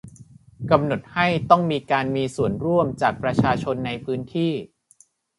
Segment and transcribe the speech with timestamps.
[0.71, 4.53] กำหนดให้ต้องมีการมีส่วนร่วมจากประชาชนในพื้นที่